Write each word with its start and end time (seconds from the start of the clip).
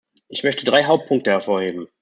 Ich 0.29 0.41
möchte 0.43 0.65
drei 0.65 0.85
Hauptpunkte 0.85 1.29
hervorheben. 1.29 1.87